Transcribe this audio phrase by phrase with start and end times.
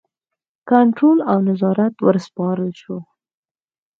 [0.69, 2.97] کنټرول او نظارت وسپارل شو.